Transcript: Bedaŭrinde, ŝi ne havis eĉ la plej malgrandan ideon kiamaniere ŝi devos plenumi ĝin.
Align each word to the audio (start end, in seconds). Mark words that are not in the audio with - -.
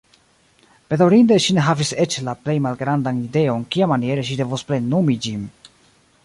Bedaŭrinde, 0.93 1.35
ŝi 1.43 1.53
ne 1.57 1.65
havis 1.67 1.91
eĉ 2.05 2.17
la 2.29 2.35
plej 2.45 2.55
malgrandan 2.67 3.21
ideon 3.27 3.67
kiamaniere 3.77 4.25
ŝi 4.31 4.39
devos 4.41 4.65
plenumi 4.73 5.21
ĝin. 5.29 5.47